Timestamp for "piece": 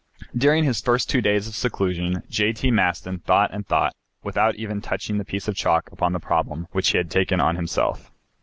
5.23-5.47